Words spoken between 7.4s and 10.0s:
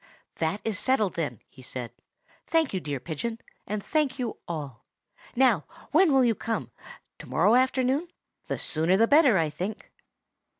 afternoon? The sooner the better, I think."